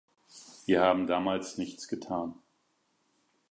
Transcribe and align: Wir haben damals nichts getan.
Wir 0.65 0.81
haben 0.81 1.05
damals 1.05 1.59
nichts 1.59 1.87
getan. 1.87 2.33